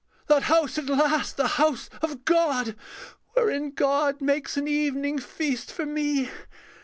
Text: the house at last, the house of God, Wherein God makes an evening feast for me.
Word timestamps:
the 0.25 0.39
house 0.41 0.79
at 0.79 0.87
last, 0.89 1.37
the 1.37 1.47
house 1.47 1.87
of 2.01 2.25
God, 2.25 2.75
Wherein 3.35 3.69
God 3.69 4.19
makes 4.19 4.57
an 4.57 4.67
evening 4.67 5.19
feast 5.19 5.71
for 5.71 5.85
me. 5.85 6.31